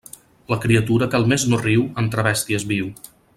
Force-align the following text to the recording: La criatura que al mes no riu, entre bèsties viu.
La 0.53 0.57
criatura 0.63 1.07
que 1.11 1.19
al 1.19 1.27
mes 1.33 1.45
no 1.51 1.59
riu, 1.65 1.85
entre 2.05 2.25
bèsties 2.29 2.67
viu. 2.73 2.91